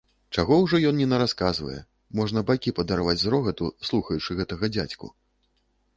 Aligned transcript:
Чаго 0.35 0.55
ўжо 0.61 0.79
ён 0.91 0.95
ні 1.01 1.05
нарасказвае, 1.11 1.75
можна 2.21 2.43
бакі 2.49 2.75
падарваць 2.81 3.17
з 3.25 3.33
рогату, 3.35 3.69
слухаючы 3.91 4.31
гэтага 4.41 4.65
дзядзьку. 4.77 5.15